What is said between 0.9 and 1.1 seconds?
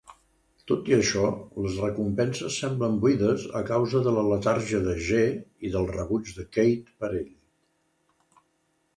i